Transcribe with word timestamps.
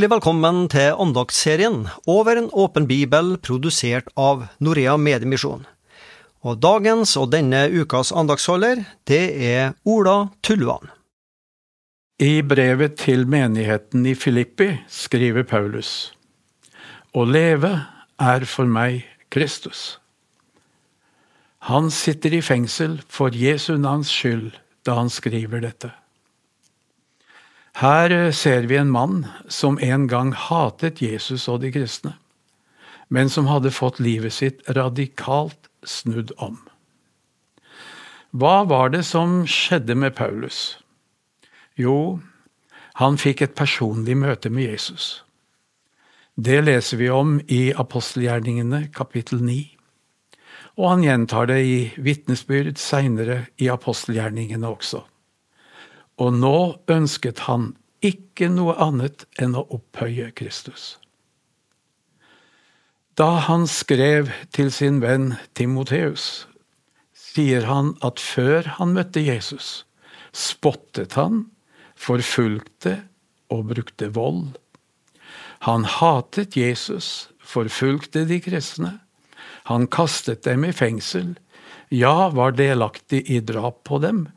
Hjertelig 0.00 0.14
velkommen 0.16 0.60
til 0.72 0.94
andagsserien 0.96 1.82
Over 2.08 2.38
en 2.40 2.46
åpen 2.56 2.86
bibel, 2.88 3.34
produsert 3.36 4.06
av 4.16 4.46
Norea 4.56 4.94
Mediemisjon. 4.96 5.66
Og 6.40 6.56
dagens 6.56 7.12
og 7.20 7.26
denne 7.34 7.66
ukas 7.68 8.08
andagsholder, 8.08 8.80
det 9.04 9.20
er 9.44 9.74
Ola 9.84 10.30
Tullvann. 10.40 10.88
I 12.16 12.40
brevet 12.40 12.96
til 13.02 13.26
menigheten 13.28 14.08
i 14.08 14.16
Filippi 14.16 14.70
skriver 14.88 15.44
Paulus 15.44 16.14
Å 17.12 17.28
leve 17.28 17.74
er 18.16 18.48
for 18.48 18.64
meg 18.64 19.04
Kristus. 19.28 19.98
Han 21.68 21.92
sitter 21.92 22.40
i 22.40 22.40
fengsel 22.40 23.02
for 23.04 23.36
Jesu 23.36 23.74
navns 23.76 24.08
skyld 24.08 24.54
da 24.88 24.96
han 24.96 25.12
skriver 25.12 25.60
dette. 25.60 25.92
Her 27.80 28.12
eh, 28.12 28.32
ser 28.32 28.66
vi 28.68 28.76
en 28.76 28.90
mann 28.92 29.24
som 29.48 29.78
en 29.80 30.06
gang 30.06 30.34
hatet 30.36 31.00
Jesus 31.00 31.46
og 31.48 31.62
de 31.62 31.70
kristne, 31.72 32.12
men 33.08 33.30
som 33.32 33.48
hadde 33.48 33.72
fått 33.72 34.02
livet 34.04 34.36
sitt 34.36 34.60
radikalt 34.68 35.70
snudd 35.88 36.34
om. 36.36 36.58
Hva 38.36 38.66
var 38.68 38.92
det 38.92 39.00
som 39.08 39.46
skjedde 39.48 39.96
med 39.96 40.12
Paulus? 40.18 40.76
Jo, 41.74 42.20
han 43.00 43.16
fikk 43.16 43.40
et 43.46 43.56
personlig 43.56 44.18
møte 44.20 44.52
med 44.52 44.68
Jesus. 44.74 45.24
Det 46.36 46.60
leser 46.60 47.00
vi 47.00 47.08
om 47.08 47.38
i 47.48 47.72
apostelgjerningene 47.72 48.90
kapittel 48.92 49.40
9, 49.40 49.56
og 50.76 50.90
han 50.92 51.06
gjentar 51.08 51.48
det 51.48 51.58
i 51.64 51.80
vitnesbyrd 51.96 52.76
seinere 52.80 53.46
i 53.56 53.72
apostelgjerningene 53.72 54.68
også 54.68 55.00
og 56.20 56.36
nå 56.36 56.56
ønsket 56.92 57.46
han 57.48 57.72
ikke 58.04 58.48
noe 58.52 58.76
annet 58.80 59.24
enn 59.40 59.56
å 59.56 59.66
opphøye 59.72 60.30
Kristus. 60.36 60.94
Da 63.18 63.42
han 63.48 63.66
skrev 63.68 64.30
til 64.54 64.70
sin 64.72 65.00
venn 65.02 65.34
Timoteus, 65.56 66.46
sier 67.12 67.66
han 67.68 67.92
at 68.06 68.22
før 68.22 68.68
han 68.78 68.94
møtte 68.96 69.20
Jesus, 69.20 69.84
spottet 70.32 71.16
han, 71.20 71.44
forfulgte 72.00 73.02
og 73.52 73.68
brukte 73.74 74.08
vold. 74.16 74.56
Han 75.68 75.84
hatet 75.84 76.56
Jesus, 76.56 77.28
forfulgte 77.44 78.24
de 78.28 78.40
kristne. 78.40 78.94
Han 79.68 79.84
kastet 79.92 80.46
dem 80.46 80.64
i 80.64 80.72
fengsel, 80.72 81.34
ja, 81.92 82.30
var 82.32 82.54
delaktig 82.56 83.24
i 83.28 83.40
drap 83.44 83.82
på 83.84 83.98
dem, 84.00 84.28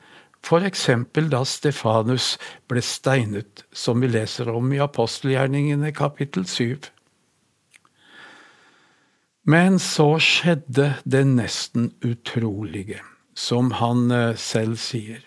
F.eks. 0.44 0.89
da 1.31 1.44
Stefanus 1.47 2.33
ble 2.67 2.81
steinet, 2.83 3.63
som 3.72 4.03
vi 4.03 4.09
leser 4.11 4.49
om 4.52 4.73
i 4.75 4.81
apostelgjerningene 4.83 5.94
kapittel 5.95 6.44
7. 6.44 6.89
Men 9.47 9.80
så 9.80 10.17
skjedde 10.19 10.94
det 11.08 11.23
nesten 11.31 11.94
utrolige, 12.03 12.99
som 13.36 13.71
han 13.80 14.11
eh, 14.11 14.36
selv 14.39 14.80
sier. 14.83 15.23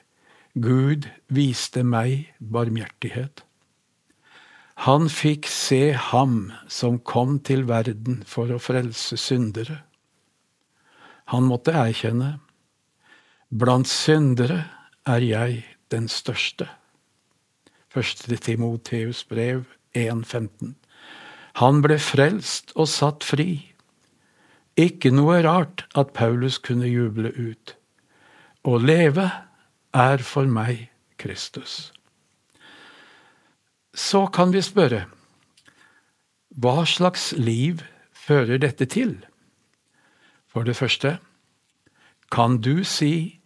Gud 0.53 1.09
viste 1.33 1.83
meg 1.85 2.31
barmhjertighet. 2.41 3.43
Han 4.85 5.09
fikk 5.13 5.49
se 5.49 5.97
ham 6.11 6.53
som 6.69 7.01
kom 7.01 7.39
til 7.41 7.65
verden 7.69 8.23
for 8.29 8.53
å 8.53 8.61
frelse 8.61 9.17
syndere. 9.21 9.83
Han 11.33 11.49
måtte 11.49 11.73
erkjenne. 11.77 12.37
Blant 13.49 13.89
syndere 13.89 14.65
er 15.07 15.23
jeg 15.23 15.63
den 15.91 16.09
største. 16.09 16.69
Første 17.89 18.37
Timoteus 18.37 19.25
brev 19.25 19.65
1,15. 19.97 20.75
Han 21.63 21.81
ble 21.85 21.97
frelst 22.03 22.75
og 22.77 22.91
satt 22.93 23.25
fri. 23.25 23.73
Ikke 24.77 25.13
noe 25.15 25.39
rart 25.47 25.87
at 25.97 26.13
Paulus 26.13 26.59
kunne 26.61 26.89
juble 26.91 27.33
ut. 27.33 27.77
Å 28.67 28.77
leve 28.83 29.31
er 29.97 30.25
for 30.27 30.51
meg 30.51 30.91
Kristus. 31.17 31.93
Så 33.97 34.27
kan 34.29 34.53
vi 34.53 34.61
spørre, 34.61 35.07
hva 36.57 36.85
slags 36.85 37.31
liv 37.41 37.81
fører 38.13 38.61
dette 38.61 38.85
til? 38.93 39.17
For 40.53 40.69
det 40.69 40.77
første, 40.77 41.17
kan 42.33 42.61
du 42.61 42.85
si 42.85 43.41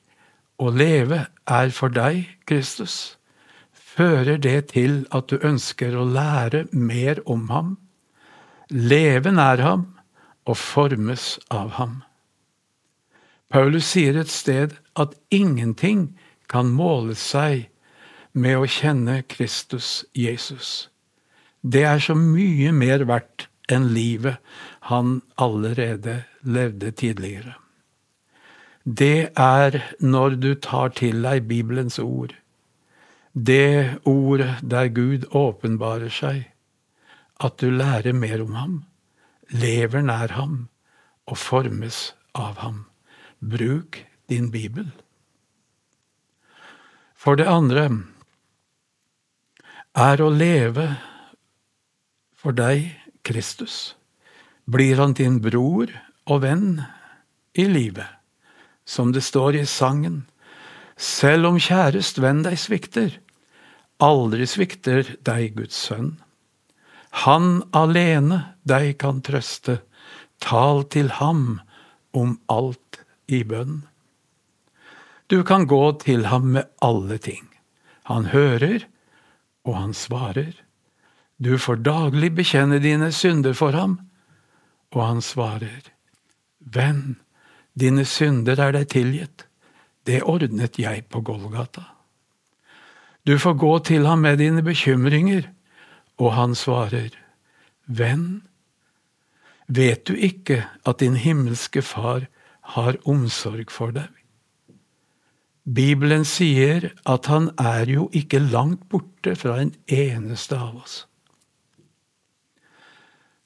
å 0.61 0.71
leve 0.75 1.25
er 1.49 1.73
for 1.75 1.93
deg, 1.93 2.29
Kristus, 2.49 3.17
fører 3.73 4.39
det 4.41 4.73
til 4.75 5.05
at 5.17 5.33
du 5.33 5.41
ønsker 5.41 5.97
å 5.97 6.05
lære 6.05 6.67
mer 6.73 7.23
om 7.25 7.49
ham, 7.51 7.73
leve 8.71 9.33
nær 9.33 9.63
ham 9.65 9.87
og 10.47 10.59
formes 10.61 11.33
av 11.51 11.75
ham. 11.81 12.01
Paulus 13.51 13.89
sier 13.97 14.19
et 14.21 14.31
sted 14.31 14.77
at 15.01 15.17
ingenting 15.35 16.11
kan 16.51 16.71
måle 16.71 17.17
seg 17.19 17.67
med 18.33 18.61
å 18.61 18.69
kjenne 18.71 19.23
Kristus 19.27 20.05
Jesus. 20.15 20.91
Det 21.67 21.83
er 21.89 21.99
så 22.05 22.15
mye 22.15 22.71
mer 22.73 23.09
verdt 23.11 23.49
enn 23.71 23.91
livet 23.95 24.39
han 24.93 25.19
allerede 25.41 26.23
levde 26.47 26.95
tidligere 26.95 27.59
det 28.99 29.31
er 29.39 29.77
når 30.01 30.37
du 30.43 30.55
tar 30.55 30.95
til 30.99 31.23
deg 31.23 31.47
Bibelens 31.49 31.99
ord, 32.03 32.33
det 33.35 34.01
ord 34.09 34.43
der 34.63 34.89
Gud 34.91 35.27
åpenbarer 35.31 36.11
seg, 36.11 36.49
at 37.41 37.61
du 37.61 37.71
lærer 37.71 38.17
mer 38.17 38.43
om 38.43 38.57
ham, 38.59 38.75
lever 39.51 40.03
nær 40.03 40.35
ham 40.35 40.69
og 41.31 41.39
formes 41.39 42.11
av 42.35 42.59
ham. 42.65 42.85
Bruk 43.41 44.03
din 44.29 44.51
bibel. 44.51 44.91
For 47.15 47.39
det 47.39 47.47
andre 47.47 47.87
er 49.95 50.23
å 50.23 50.31
leve 50.33 50.87
for 52.35 52.57
deg 52.57 52.91
Kristus. 53.23 53.95
Blir 54.65 55.01
han 55.03 55.15
din 55.15 55.41
bror 55.45 55.93
og 56.27 56.43
venn 56.43 56.81
i 57.55 57.69
livet? 57.69 58.20
Som 58.91 59.13
det 59.15 59.23
står 59.23 59.61
i 59.61 59.67
sangen. 59.67 60.25
Selv 60.99 61.53
om 61.53 61.61
kjærest 61.63 62.19
venn 62.21 62.43
deg 62.43 62.59
svikter, 62.59 63.15
aldri 64.03 64.49
svikter 64.51 65.15
deg 65.27 65.55
Guds 65.59 65.79
sønn. 65.87 66.17
Han 67.25 67.63
alene 67.77 68.43
deg 68.67 68.97
kan 69.03 69.23
trøste, 69.27 69.81
tal 70.43 70.83
til 70.91 71.13
ham 71.21 71.61
om 72.17 72.37
alt 72.51 73.01
i 73.31 73.43
bønn. 73.47 73.85
Du 75.31 75.45
kan 75.47 75.69
gå 75.71 75.85
til 76.03 76.27
ham 76.27 76.51
med 76.57 76.67
alle 76.83 77.21
ting. 77.23 77.47
Han 78.11 78.33
hører, 78.35 78.83
og 79.63 79.77
han 79.77 79.95
svarer. 79.95 80.57
Du 81.39 81.55
får 81.59 81.85
daglig 81.87 82.33
bekjenne 82.35 82.81
dine 82.83 83.13
synder 83.15 83.55
for 83.55 83.77
ham, 83.79 84.01
og 84.91 85.05
han 85.07 85.23
svarer. 85.23 85.93
Venn, 86.59 87.21
Dine 87.75 88.05
synder 88.05 88.61
er 88.61 88.75
deg 88.75 88.91
tilgitt. 88.91 89.47
Det 90.07 90.23
ordnet 90.23 90.79
jeg 90.81 91.05
på 91.13 91.23
Golgata. 91.23 91.85
Du 93.27 93.37
får 93.39 93.55
gå 93.61 93.73
til 93.85 94.07
ham 94.09 94.25
med 94.25 94.41
dine 94.41 94.63
bekymringer, 94.65 95.51
og 96.19 96.33
han 96.35 96.55
svarer, 96.57 97.13
Venn, 97.87 98.43
vet 99.69 100.07
du 100.07 100.15
ikke 100.15 100.65
at 100.87 101.01
din 101.01 101.17
himmelske 101.21 101.83
Far 101.83 102.27
har 102.75 102.97
omsorg 103.05 103.71
for 103.71 103.93
deg? 103.95 104.09
Bibelen 105.65 106.25
sier 106.25 106.89
at 107.07 107.29
han 107.31 107.51
er 107.61 107.91
jo 107.91 108.09
ikke 108.17 108.41
langt 108.41 108.89
borte 108.89 109.37
fra 109.37 109.61
en 109.61 109.75
eneste 109.87 110.57
av 110.57 110.81
oss. 110.81 110.97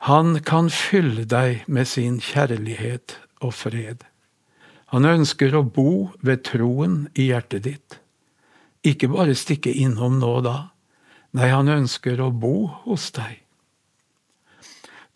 Han 0.07 0.39
kan 0.45 0.71
fylle 0.71 1.25
deg 1.25 1.65
med 1.67 1.89
sin 1.89 2.21
kjærlighet 2.23 3.19
og 3.41 3.55
fred. 3.57 4.05
Han 4.95 5.09
ønsker 5.11 5.57
å 5.59 5.65
bo 5.67 6.13
ved 6.23 6.45
troen 6.47 7.09
i 7.19 7.33
hjertet 7.33 7.65
ditt. 7.67 7.97
Ikke 8.87 9.09
bare 9.11 9.35
stikke 9.35 9.73
innom 9.75 10.21
nå 10.21 10.29
og 10.39 10.45
da. 10.47 10.59
Nei, 11.35 11.49
han 11.51 11.67
ønsker 11.73 12.21
å 12.23 12.29
bo 12.31 12.69
hos 12.85 13.09
deg. 13.17 13.41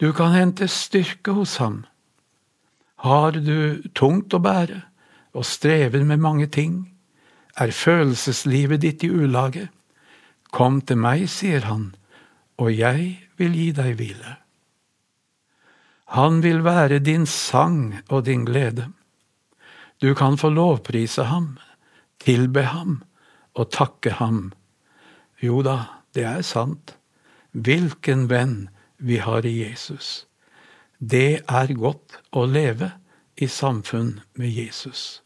Du 0.02 0.10
kan 0.14 0.34
hente 0.34 0.66
styrke 0.66 1.36
hos 1.36 1.60
ham. 1.62 1.84
Har 3.06 3.38
du 3.38 3.78
tungt 3.94 4.34
å 4.34 4.42
bære 4.42 4.82
og 5.38 5.46
strever 5.46 6.02
med 6.02 6.26
mange 6.26 6.50
ting, 6.50 6.88
er 7.54 7.70
følelseslivet 7.70 8.82
ditt 8.82 9.06
i 9.06 9.10
ulage, 9.14 9.68
kom 10.50 10.80
til 10.82 10.98
meg, 10.98 11.28
sier 11.30 11.66
han, 11.70 11.92
og 12.58 12.74
jeg 12.74 13.14
vil 13.38 13.54
gi 13.54 13.70
deg 13.78 13.94
hvile. 13.98 14.38
Han 16.18 16.42
vil 16.42 16.64
være 16.66 16.98
din 17.04 17.26
sang 17.30 18.00
og 18.08 18.24
din 18.26 18.46
glede. 18.48 18.88
Du 20.00 20.14
kan 20.14 20.38
få 20.38 20.50
lovprise 20.54 21.24
ham, 21.26 21.56
tilbe 22.22 22.62
ham 22.70 23.00
og 23.58 23.70
takke 23.74 24.14
ham. 24.20 24.52
Jo 25.42 25.62
da, 25.66 25.78
det 26.14 26.24
er 26.24 26.42
sant. 26.42 26.94
hvilken 27.52 28.28
venn 28.30 28.68
vi 28.98 29.16
har 29.18 29.46
i 29.46 29.54
Jesus. 29.64 30.26
Det 30.98 31.42
er 31.48 31.72
godt 31.74 32.18
å 32.30 32.44
leve 32.46 32.92
i 33.40 33.46
samfunn 33.46 34.20
med 34.38 34.52
Jesus. 34.52 35.22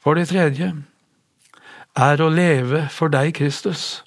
For 0.00 0.18
det 0.18 0.30
tredje 0.32 0.72
er 1.94 2.22
å 2.22 2.30
leve 2.32 2.86
for 2.90 3.12
deg, 3.12 3.34
Kristus. 3.36 4.02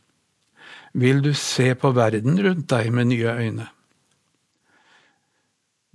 Vil 0.94 1.21
du 1.21 1.33
se 1.38 1.73
på 1.75 1.94
verden 1.95 2.39
rundt 2.44 2.69
deg 2.73 2.91
med 2.91 3.11
nye 3.13 3.35
øyne? 3.38 3.69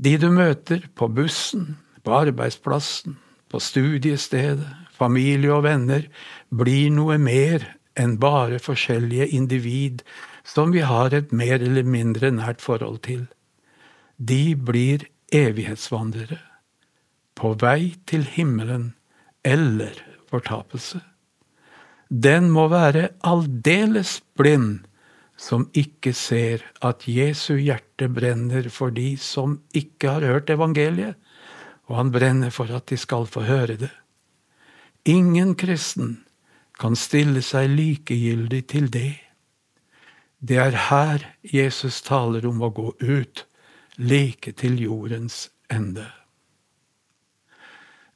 De 0.03 0.17
du 0.19 0.31
møter 0.31 0.87
på 0.97 1.09
bussen, 1.09 1.77
på 2.03 2.15
arbeidsplassen, 2.17 3.19
på 3.53 3.61
studiestedet, 3.61 4.67
familie 4.93 5.53
og 5.53 5.67
venner, 5.67 6.09
blir 6.49 6.91
noe 6.95 7.19
mer 7.21 7.67
enn 7.99 8.17
bare 8.21 8.61
forskjellige 8.63 9.29
individ 9.37 10.03
som 10.49 10.73
vi 10.73 10.83
har 10.87 11.15
et 11.15 11.33
mer 11.33 11.61
eller 11.61 11.87
mindre 11.87 12.33
nært 12.35 12.65
forhold 12.65 13.03
til. 13.07 13.27
De 14.17 14.55
blir 14.57 15.07
evighetsvandrere, 15.33 16.41
på 17.37 17.55
vei 17.61 17.95
til 18.07 18.27
himmelen 18.29 18.93
eller 19.45 19.97
fortapelse. 20.31 21.01
Den 22.13 22.51
må 22.53 22.67
være 22.69 23.09
aldeles 23.25 24.21
blind 24.37 24.83
som 25.41 25.65
ikke 25.75 26.13
ser 26.15 26.63
at 26.85 27.07
Jesu 27.09 27.57
hjerte 27.57 28.09
brenner 28.13 28.69
for 28.71 28.93
de 28.95 29.15
som 29.19 29.57
ikke 29.75 30.13
har 30.13 30.27
hørt 30.29 30.53
evangeliet, 30.53 31.17
og 31.93 31.99
han 31.99 32.13
brenner 32.13 32.53
for 32.55 32.73
at 32.73 32.89
de 32.89 32.97
skal 32.97 33.27
få 33.29 33.45
høre 33.45 33.77
det. 33.77 33.93
Ingen 35.05 35.53
kristen 35.61 36.23
kan 36.81 36.97
stille 36.97 37.43
seg 37.45 37.69
likegyldig 37.69 38.63
til 38.73 38.89
det. 38.89 39.19
Det 40.41 40.57
er 40.57 40.79
her 40.89 41.27
Jesus 41.45 42.01
taler 42.03 42.49
om 42.49 42.65
å 42.65 42.73
gå 42.73 42.95
ut, 42.97 43.45
like 44.01 44.57
til 44.57 44.81
jordens 44.81 45.51
ende. 45.69 46.09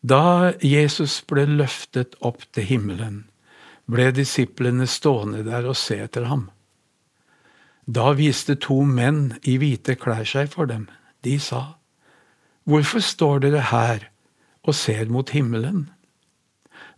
Da 0.00 0.54
Jesus 0.64 1.20
ble 1.28 1.44
løftet 1.44 2.16
opp 2.24 2.48
til 2.56 2.64
himmelen, 2.64 3.26
ble 3.90 4.08
disiplene 4.16 4.88
stående 4.88 5.44
der 5.44 5.68
og 5.68 5.76
se 5.76 6.00
etter 6.00 6.30
ham. 6.32 6.48
Da 7.86 8.14
viste 8.16 8.56
to 8.56 8.80
menn 8.88 9.36
i 9.44 9.58
hvite 9.60 9.98
klær 10.00 10.24
seg 10.24 10.48
for 10.54 10.70
dem. 10.70 10.88
De 11.22 11.36
sa, 11.42 11.76
Hvorfor 12.66 12.98
står 12.98 13.44
dere 13.44 13.60
her 13.70 14.08
og 14.66 14.74
ser 14.74 15.06
mot 15.06 15.30
himmelen? 15.30 15.84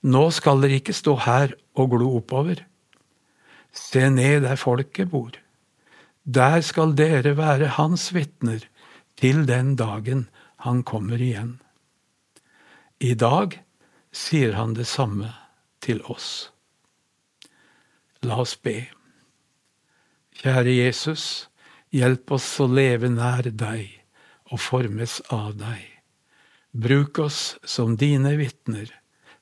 Nå 0.00 0.30
skal 0.32 0.62
dere 0.62 0.78
ikke 0.80 0.96
stå 0.96 1.12
her 1.26 1.52
og 1.76 1.90
glo 1.92 2.14
oppover. 2.22 2.62
Se 3.76 4.06
ned 4.08 4.46
der 4.46 4.56
folket 4.56 5.10
bor. 5.12 5.36
Der 6.24 6.64
skal 6.64 6.96
dere 6.96 7.34
være 7.36 7.74
hans 7.76 8.08
vitner 8.16 8.64
til 9.20 9.44
den 9.48 9.74
dagen 9.76 10.28
han 10.64 10.80
kommer 10.88 11.20
igjen. 11.20 11.58
I 13.04 13.12
dag 13.12 13.60
sier 14.08 14.56
han 14.56 14.72
det 14.72 14.88
samme 14.88 15.34
til 15.84 16.00
oss. 16.08 16.48
La 18.24 18.40
oss 18.40 18.56
be. 18.56 18.88
Kjære 20.40 20.72
Jesus, 20.80 21.46
hjelp 21.92 22.32
oss 22.40 22.50
å 22.56 22.72
leve 22.72 23.12
nær 23.12 23.52
deg 23.52 23.97
og 24.50 24.60
formes 24.60 25.20
av 25.34 25.54
deg. 25.60 25.84
Bruk 26.72 27.18
oss 27.18 27.56
som 27.64 27.96
dine 27.96 28.36
vitner, 28.38 28.90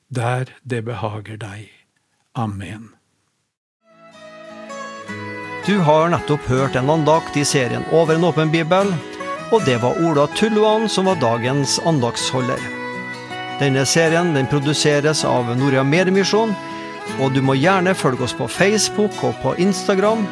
der 0.07 0.51
det 0.63 0.83
behager 0.87 1.37
deg. 1.37 1.67
Amen. 2.37 2.93
Du 5.67 5.79
har 5.83 6.07
nettopp 6.09 6.47
hørt 6.47 6.77
en 6.79 6.89
andakt 6.89 7.35
i 7.35 7.43
serien 7.43 7.83
Over 7.91 8.15
en 8.15 8.23
åpen 8.23 8.51
bibel, 8.51 8.93
og 9.51 9.65
det 9.67 9.81
var 9.83 9.99
Ola 9.99 10.27
Tulluan 10.35 10.87
som 10.89 11.09
var 11.09 11.19
dagens 11.19 11.79
andaktsholder. 11.83 12.61
Denne 13.59 13.83
serien 13.85 14.33
den 14.35 14.47
produseres 14.47 15.25
av 15.25 15.49
Norea 15.57 15.83
Mediemisjon, 15.83 16.53
og 17.19 17.33
du 17.35 17.41
må 17.41 17.57
gjerne 17.57 17.95
følge 17.95 18.27
oss 18.27 18.35
på 18.37 18.47
Facebook 18.47 19.23
og 19.27 19.35
på 19.43 19.55
Instagram 19.59 20.23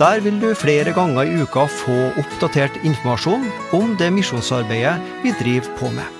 der 0.00 0.20
vil 0.24 0.38
du 0.40 0.54
flere 0.56 0.94
ganger 0.96 1.28
i 1.28 1.42
uka 1.42 1.66
få 1.68 1.98
oppdatert 2.22 2.78
informasjon 2.88 3.44
om 3.76 3.92
det 4.00 4.08
misjonsarbeidet 4.16 4.96
vi 5.24 5.36
driver 5.42 5.76
på 5.76 5.92
med. 5.98 6.19